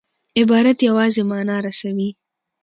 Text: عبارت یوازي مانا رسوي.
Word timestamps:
عبارت 0.39 0.77
یوازي 0.87 1.23
مانا 1.29 1.57
رسوي. 1.65 2.09